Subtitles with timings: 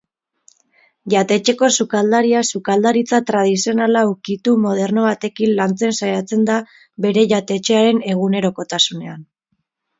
[1.13, 6.59] Jatetxeko sukaldaria sukaldaritza tradizionala ukitu moderno batekin lantzen saiatzen da
[7.07, 9.27] bere jatetxearen egunerokotasunean.